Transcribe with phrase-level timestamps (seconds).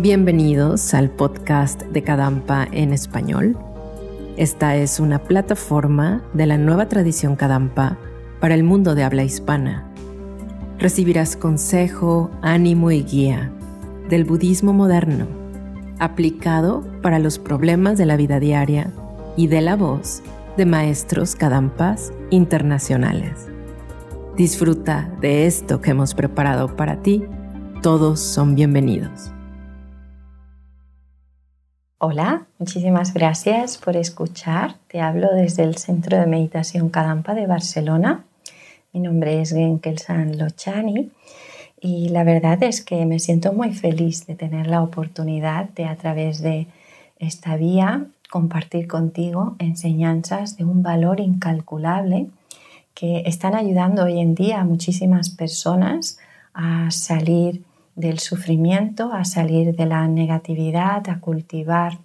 [0.00, 3.58] Bienvenidos al podcast de Kadampa en español.
[4.36, 7.98] Esta es una plataforma de la nueva tradición Kadampa
[8.38, 9.92] para el mundo de habla hispana.
[10.78, 13.50] Recibirás consejo, ánimo y guía
[14.08, 15.26] del budismo moderno,
[15.98, 18.92] aplicado para los problemas de la vida diaria
[19.36, 20.22] y de la voz
[20.56, 23.48] de maestros Kadampas internacionales.
[24.36, 27.24] Disfruta de esto que hemos preparado para ti.
[27.82, 29.32] Todos son bienvenidos.
[32.00, 34.76] Hola, muchísimas gracias por escuchar.
[34.86, 38.24] Te hablo desde el Centro de Meditación Kadampa de Barcelona.
[38.92, 41.10] Mi nombre es Genkelsan Lochani
[41.80, 45.96] y la verdad es que me siento muy feliz de tener la oportunidad de a
[45.96, 46.68] través de
[47.18, 52.28] esta vía compartir contigo enseñanzas de un valor incalculable
[52.94, 56.20] que están ayudando hoy en día a muchísimas personas
[56.54, 57.64] a salir
[57.98, 61.98] del sufrimiento, a salir de la negatividad, a cultivar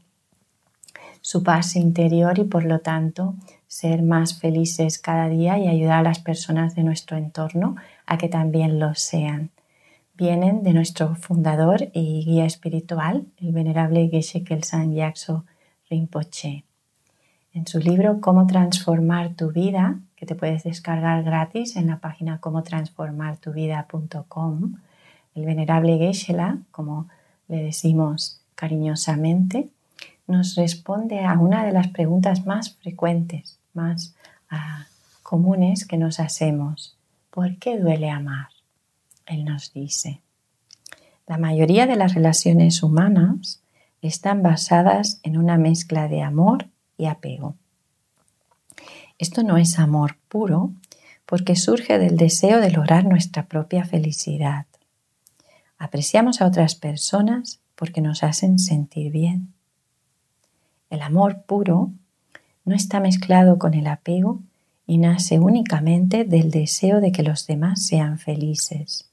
[1.21, 3.35] su paz interior y por lo tanto
[3.67, 7.75] ser más felices cada día y ayudar a las personas de nuestro entorno
[8.07, 9.51] a que también lo sean.
[10.15, 15.45] Vienen de nuestro fundador y guía espiritual, el venerable Geshe Kelsan Yakso
[15.89, 16.63] Rinpoche.
[17.53, 22.39] En su libro Cómo transformar tu vida, que te puedes descargar gratis en la página
[22.39, 24.73] comotransformartuvida.com,
[25.35, 27.07] el venerable Geshe-la, como
[27.47, 29.69] le decimos cariñosamente,
[30.27, 34.15] nos responde a una de las preguntas más frecuentes, más
[34.49, 34.87] ah,
[35.21, 36.97] comunes que nos hacemos.
[37.29, 38.49] ¿Por qué duele amar?
[39.25, 40.21] Él nos dice,
[41.27, 43.61] la mayoría de las relaciones humanas
[44.01, 46.67] están basadas en una mezcla de amor
[46.97, 47.55] y apego.
[49.17, 50.71] Esto no es amor puro
[51.25, 54.65] porque surge del deseo de lograr nuestra propia felicidad.
[55.83, 59.53] Apreciamos a otras personas porque nos hacen sentir bien.
[60.89, 61.91] El amor puro
[62.63, 64.39] no está mezclado con el apego
[64.87, 69.09] y nace únicamente del deseo de que los demás sean felices.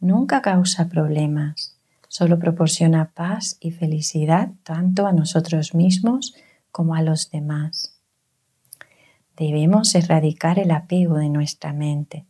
[0.00, 1.76] Nunca causa problemas,
[2.08, 6.34] solo proporciona paz y felicidad tanto a nosotros mismos
[6.72, 7.94] como a los demás.
[9.36, 12.24] Debemos erradicar el apego de nuestra mente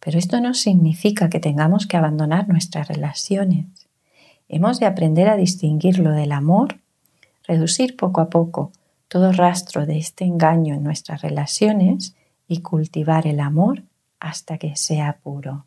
[0.00, 3.66] pero esto no significa que tengamos que abandonar nuestras relaciones.
[4.48, 6.78] Hemos de aprender a distinguir lo del amor,
[7.46, 8.72] reducir poco a poco
[9.08, 12.14] todo rastro de este engaño en nuestras relaciones
[12.46, 13.82] y cultivar el amor
[14.20, 15.64] hasta que sea puro.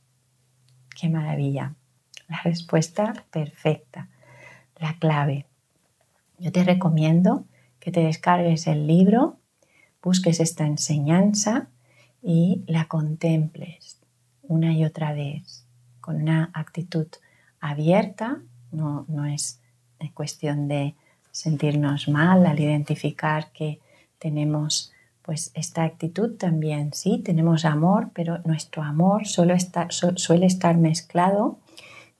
[0.99, 1.73] ¡Qué maravilla!
[2.27, 4.07] La respuesta perfecta,
[4.77, 5.45] la clave.
[6.39, 7.45] Yo te recomiendo
[7.79, 9.37] que te descargues el libro,
[10.01, 11.67] busques esta enseñanza
[12.23, 14.00] y la contemples
[14.51, 15.65] una y otra vez,
[16.01, 17.07] con una actitud
[17.59, 18.41] abierta,
[18.71, 19.59] no, no es
[20.13, 20.95] cuestión de
[21.31, 23.79] sentirnos mal al identificar que
[24.19, 24.91] tenemos
[25.21, 31.59] pues esta actitud también, sí, tenemos amor, pero nuestro amor solo está, suele estar mezclado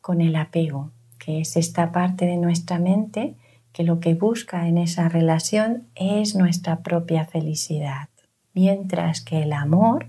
[0.01, 3.35] con el apego, que es esta parte de nuestra mente
[3.73, 8.09] que lo que busca en esa relación es nuestra propia felicidad,
[8.53, 10.07] mientras que el amor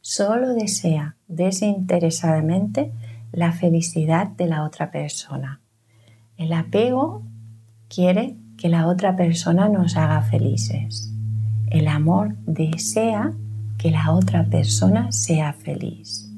[0.00, 2.92] solo desea desinteresadamente
[3.32, 5.60] la felicidad de la otra persona.
[6.36, 7.22] El apego
[7.88, 11.10] quiere que la otra persona nos haga felices.
[11.70, 13.32] El amor desea
[13.78, 16.28] que la otra persona sea feliz.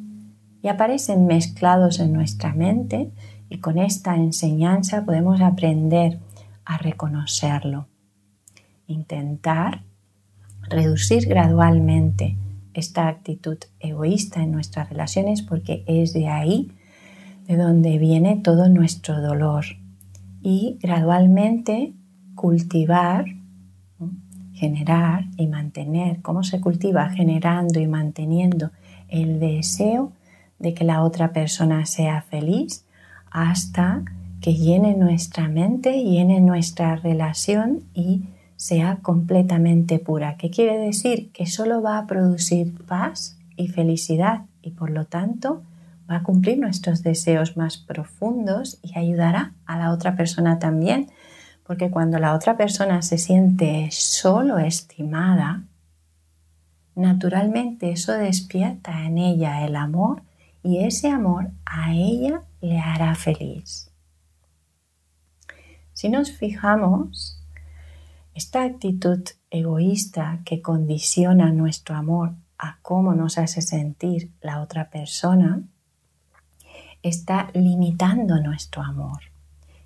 [0.62, 3.10] Y aparecen mezclados en nuestra mente
[3.48, 6.18] y con esta enseñanza podemos aprender
[6.64, 7.86] a reconocerlo.
[8.86, 9.82] Intentar
[10.68, 12.36] reducir gradualmente
[12.74, 16.70] esta actitud egoísta en nuestras relaciones porque es de ahí
[17.46, 19.64] de donde viene todo nuestro dolor.
[20.42, 21.92] Y gradualmente
[22.34, 23.26] cultivar,
[24.54, 28.70] generar y mantener, cómo se cultiva generando y manteniendo
[29.08, 30.12] el deseo
[30.58, 32.84] de que la otra persona sea feliz
[33.30, 34.02] hasta
[34.40, 38.22] que llene nuestra mente, llene nuestra relación y
[38.62, 44.70] sea completamente pura, ¿Qué quiere decir que solo va a producir paz y felicidad y
[44.70, 45.64] por lo tanto
[46.08, 51.10] va a cumplir nuestros deseos más profundos y ayudará a la otra persona también,
[51.66, 55.64] porque cuando la otra persona se siente solo estimada,
[56.94, 60.22] naturalmente eso despierta en ella el amor
[60.62, 63.90] y ese amor a ella le hará feliz.
[65.94, 67.41] Si nos fijamos,
[68.34, 75.62] esta actitud egoísta que condiciona nuestro amor a cómo nos hace sentir la otra persona
[77.02, 79.20] está limitando nuestro amor.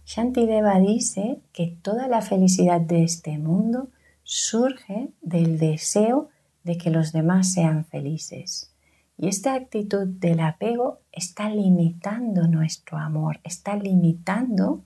[0.05, 3.89] Shantideva dice que toda la felicidad de este mundo
[4.23, 6.29] surge del deseo
[6.63, 8.71] de que los demás sean felices.
[9.19, 14.85] Y esta actitud del apego está limitando nuestro amor, está limitando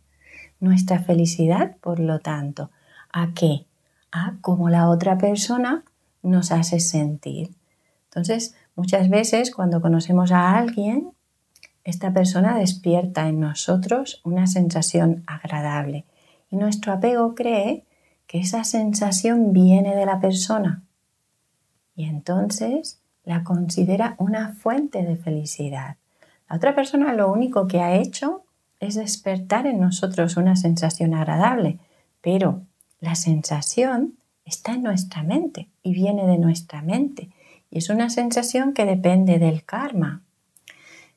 [0.61, 2.71] nuestra felicidad, por lo tanto,
[3.13, 3.67] ¿a qué?
[4.13, 5.85] A cómo la otra persona
[6.23, 7.51] nos hace sentir.
[8.05, 11.13] Entonces, muchas veces cuando conocemos a alguien,
[11.85, 16.05] esta persona despierta en nosotros una sensación agradable
[16.51, 17.85] y nuestro apego cree
[18.27, 20.83] que esa sensación viene de la persona
[22.01, 25.97] y entonces la considera una fuente de felicidad.
[26.49, 28.45] La otra persona lo único que ha hecho
[28.81, 31.79] es despertar en nosotros una sensación agradable,
[32.23, 32.63] pero
[33.01, 34.15] la sensación
[34.45, 37.31] está en nuestra mente y viene de nuestra mente
[37.71, 40.23] y es una sensación que depende del karma.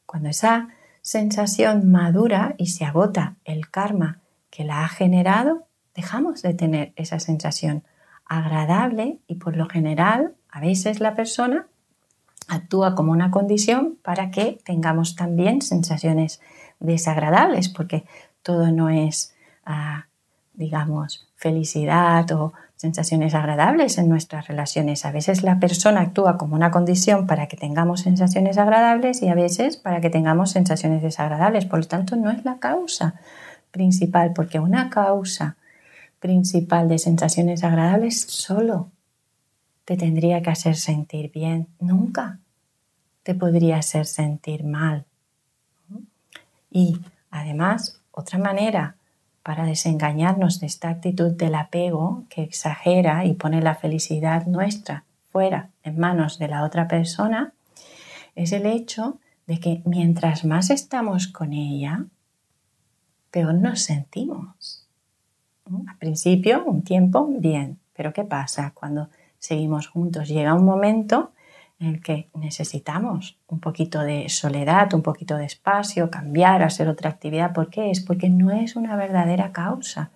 [0.05, 0.69] Cuando esa
[1.01, 4.19] sensación madura y se agota el karma
[4.49, 5.65] que la ha generado,
[5.95, 7.83] dejamos de tener esa sensación
[8.25, 11.67] agradable y por lo general a veces la persona
[12.47, 16.39] actúa como una condición para que tengamos también sensaciones
[16.79, 18.05] desagradables, porque
[18.43, 20.07] todo no es, ah,
[20.53, 25.05] digamos, felicidad o sensaciones agradables en nuestras relaciones.
[25.05, 29.35] A veces la persona actúa como una condición para que tengamos sensaciones agradables y a
[29.35, 31.65] veces para que tengamos sensaciones desagradables.
[31.65, 33.15] Por lo tanto, no es la causa
[33.71, 35.55] principal, porque una causa
[36.19, 38.91] principal de sensaciones agradables solo
[39.85, 41.67] te tendría que hacer sentir bien.
[41.79, 42.39] Nunca
[43.23, 45.05] te podría hacer sentir mal.
[46.69, 46.99] Y
[47.31, 48.95] además, otra manera
[49.43, 55.69] para desengañarnos de esta actitud del apego que exagera y pone la felicidad nuestra fuera
[55.83, 57.53] en manos de la otra persona,
[58.35, 62.05] es el hecho de que mientras más estamos con ella,
[63.31, 64.87] peor nos sentimos.
[65.87, 69.09] Al principio, un tiempo, bien, pero ¿qué pasa cuando
[69.39, 70.29] seguimos juntos?
[70.29, 71.31] Llega un momento
[71.79, 77.09] en el que necesitamos un poquito de soledad, un poquito de espacio, cambiar, hacer otra
[77.09, 77.53] actividad.
[77.53, 77.91] ¿Por qué?
[77.91, 80.11] Es porque no es una verdadera causa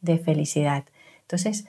[0.00, 0.84] de felicidad.
[1.22, 1.66] Entonces,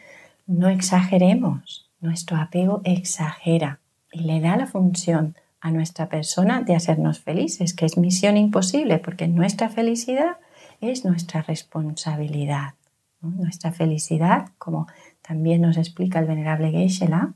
[0.47, 1.89] no exageremos.
[2.01, 3.79] Nuestro apego exagera
[4.11, 8.99] y le da la función a nuestra persona de hacernos felices, que es misión imposible,
[8.99, 10.38] porque nuestra felicidad
[10.81, 12.75] es nuestra responsabilidad.
[13.21, 14.88] Nuestra felicidad, como
[15.23, 17.33] también nos explica el venerable Geshe-la,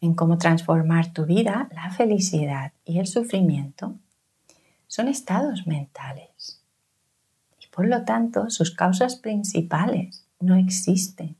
[0.00, 3.94] en cómo transformar tu vida, la felicidad y el sufrimiento
[4.86, 6.62] son estados mentales.
[7.60, 11.36] Y por lo tanto, sus causas principales no existen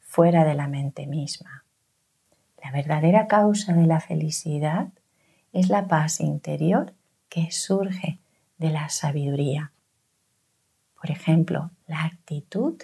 [0.00, 1.64] fuera de la mente misma.
[2.62, 4.88] La verdadera causa de la felicidad
[5.52, 6.94] es la paz interior
[7.28, 8.18] que surge
[8.58, 9.72] de la sabiduría.
[11.00, 12.76] Por ejemplo, la actitud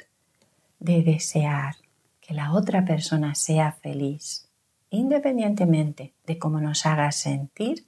[0.79, 1.77] de desear
[2.21, 4.46] que la otra persona sea feliz
[4.91, 7.85] independientemente de cómo nos haga sentir,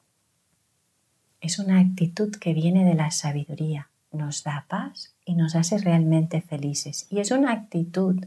[1.41, 6.41] es una actitud que viene de la sabiduría, nos da paz y nos hace realmente
[6.41, 7.07] felices.
[7.11, 8.25] Y es una actitud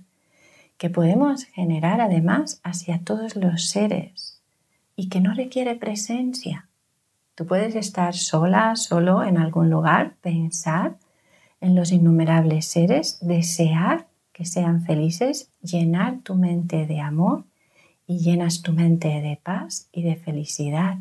[0.78, 4.42] que podemos generar además hacia todos los seres
[4.96, 6.68] y que no requiere presencia.
[7.36, 10.96] Tú puedes estar sola, solo en algún lugar, pensar
[11.60, 17.44] en los innumerables seres, desear que sean felices, llenar tu mente de amor
[18.08, 20.98] y llenas tu mente de paz y de felicidad.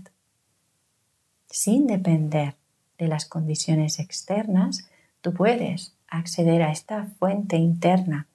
[1.48, 2.54] Sin depender
[2.98, 4.88] de las condiciones externas,
[5.20, 8.26] tú puedes acceder a esta fuente interna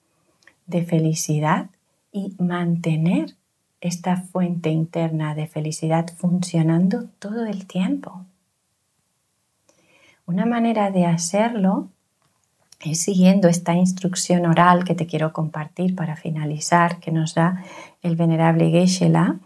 [0.66, 1.70] de felicidad
[2.12, 3.34] y mantener
[3.80, 8.24] esta fuente interna de felicidad funcionando todo el tiempo.
[10.26, 11.88] Una manera de hacerlo
[12.80, 17.64] siguiendo esta instrucción oral que te quiero compartir para finalizar, que nos da
[18.02, 19.40] el venerable Geshe-la,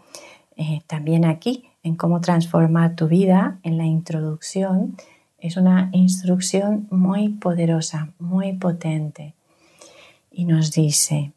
[0.57, 4.95] eh, también aquí en cómo transformar tu vida, en la introducción,
[5.39, 9.33] es una instrucción muy poderosa, muy potente.
[10.29, 11.33] Y nos dice,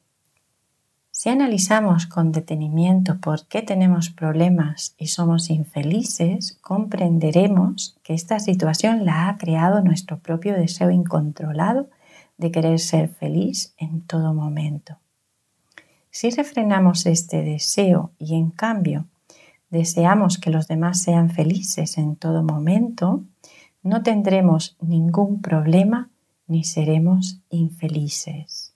[1.24, 9.06] si analizamos con detenimiento por qué tenemos problemas y somos infelices, comprenderemos que esta situación
[9.06, 11.88] la ha creado nuestro propio deseo incontrolado
[12.36, 14.98] de querer ser feliz en todo momento.
[16.10, 19.06] Si refrenamos este deseo y en cambio
[19.70, 23.24] deseamos que los demás sean felices en todo momento,
[23.82, 26.10] no tendremos ningún problema
[26.46, 28.73] ni seremos infelices.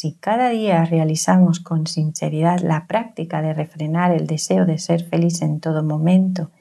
[0.00, 5.42] Si cada día realizamos con sinceridad la práctica de refrenar el deseo de ser feliz
[5.42, 6.52] en todo momento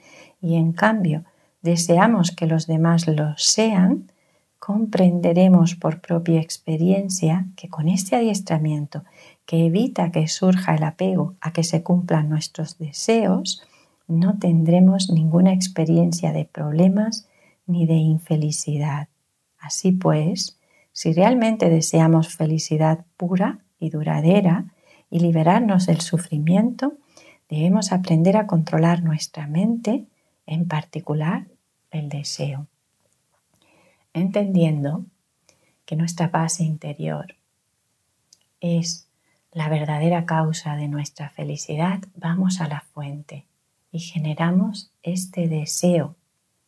[0.42, 1.24] y en cambio
[1.62, 4.12] deseamos que los demás lo sean,
[4.58, 9.04] comprenderemos por propia experiencia que con este adiestramiento
[9.46, 13.62] que evita que surja el apego a que se cumplan nuestros deseos,
[14.08, 17.28] no tendremos ninguna experiencia de problemas
[17.68, 19.10] ni de infelicidad.
[19.60, 20.57] Así pues,
[20.98, 24.66] si realmente deseamos felicidad pura y duradera
[25.12, 26.94] y liberarnos del sufrimiento,
[27.50, 30.06] debemos aprender a controlar nuestra mente,
[30.48, 31.46] en particular
[31.92, 32.66] el deseo.
[34.12, 35.06] Entendiendo
[35.86, 37.36] que nuestra paz interior
[38.60, 39.08] es
[39.52, 43.46] la verdadera causa de nuestra felicidad, vamos a la fuente
[43.92, 46.16] y generamos este deseo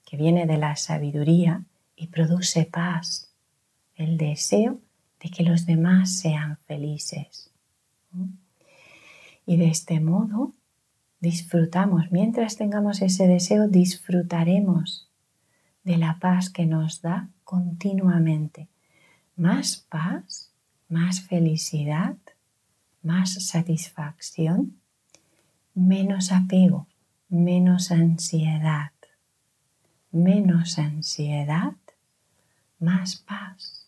[0.05, 1.63] que viene de la sabiduría
[1.95, 3.28] y produce paz,
[3.99, 4.79] el deseo
[5.19, 7.51] de que los demás sean felices.
[9.45, 10.53] Y de este modo
[11.19, 15.09] disfrutamos, mientras tengamos ese deseo, disfrutaremos
[15.83, 18.69] de la paz que nos da continuamente.
[19.35, 20.51] Más paz,
[20.87, 22.15] más felicidad,
[23.03, 24.79] más satisfacción,
[25.73, 26.87] menos apego,
[27.27, 28.91] menos ansiedad.
[30.11, 31.75] Menos ansiedad,
[32.79, 33.78] más paz,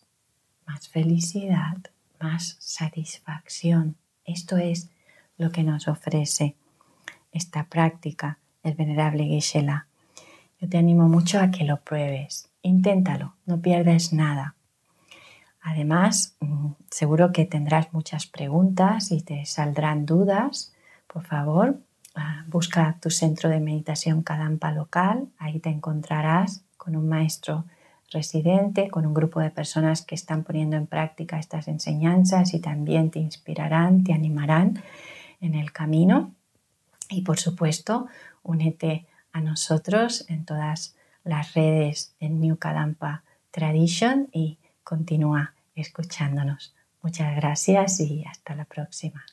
[0.66, 1.76] más felicidad,
[2.20, 3.96] más satisfacción.
[4.24, 4.88] Esto es
[5.36, 6.54] lo que nos ofrece
[7.32, 9.66] esta práctica el venerable geshe
[10.60, 12.48] Yo te animo mucho a que lo pruebes.
[12.62, 14.54] Inténtalo, no pierdes nada.
[15.60, 20.72] Además, mm, seguro que tendrás muchas preguntas y te saldrán dudas.
[21.06, 21.78] Por favor,
[22.14, 25.28] ah, busca tu centro de meditación Kadampa local.
[25.38, 27.64] Ahí te encontrarás con un maestro
[28.12, 33.10] residente, con un grupo de personas que están poniendo en práctica estas enseñanzas y también
[33.10, 34.82] te inspirarán, te animarán
[35.40, 36.34] en el camino.
[37.10, 38.06] Y por supuesto,
[38.42, 46.74] únete a nosotros en todas las redes en New Kadampa Tradition y continúa escuchándonos.
[47.02, 49.24] Muchas gracias y hasta la próxima.